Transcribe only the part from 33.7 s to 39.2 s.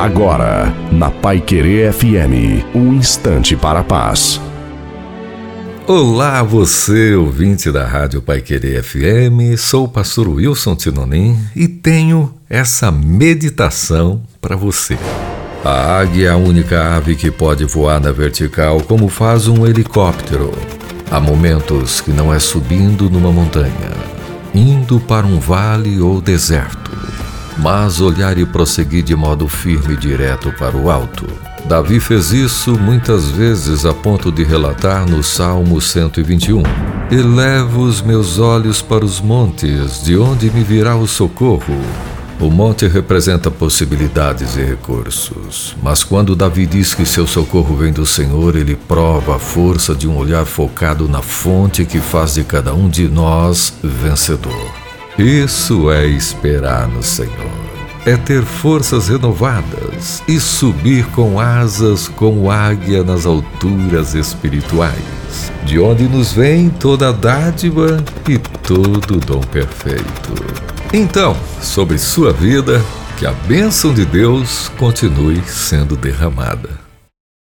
a ponto de relatar no Salmo 121: Elevo os meus olhos para os